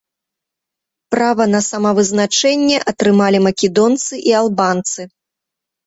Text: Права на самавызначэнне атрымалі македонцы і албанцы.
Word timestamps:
Права 1.15 1.45
на 1.53 1.61
самавызначэнне 1.69 2.77
атрымалі 2.95 3.39
македонцы 3.47 4.13
і 4.33 4.39
албанцы. 4.43 5.01